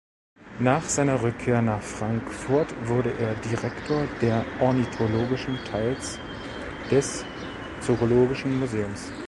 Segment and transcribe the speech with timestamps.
[0.57, 6.17] Nach seiner Rückkehr nach Frankfurt wurde er Direktor der ornithologischen Teils
[6.89, 7.23] des
[7.81, 9.11] Zoologischen Museums.